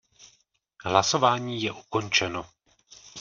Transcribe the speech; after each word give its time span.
Hlasování 0.83 1.63
je 1.63 1.71
ukončeno. 1.71 2.45